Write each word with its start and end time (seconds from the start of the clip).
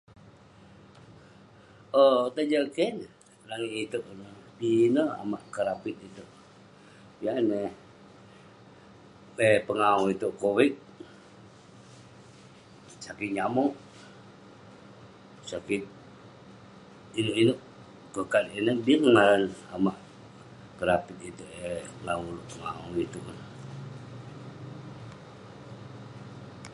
Auk, 2.03 2.25
tajak 2.35 2.65
keh 2.75 2.89
neh 2.99 3.09
langit 3.49 3.73
itouk 3.85 4.03
ineh. 4.13 4.33
Pinek 4.57 5.09
amak 5.21 5.43
kerapit 5.55 5.95
itouk, 6.07 6.29
yan 7.23 7.41
neh 7.51 7.69
eh 9.47 9.57
pengawu 9.67 10.03
itouk; 10.13 10.35
covid, 10.43 10.73
sakit 13.05 13.29
nyamog, 13.35 13.71
sakit 15.49 15.83
inouk-inouk. 17.19 17.59
Kokat 18.13 18.45
ineh 18.59 18.77
bi 18.85 18.93
neh 18.97 19.11
ngaran 19.13 19.43
amak 19.75 19.97
kerapit 20.77 21.17
itouk 21.29 21.51
erei, 21.59 21.85
ngan 22.03 22.17
ulouk 22.29 22.47
pengawu 22.53 22.95
itouk 23.05 23.25
ineh. 23.31 23.47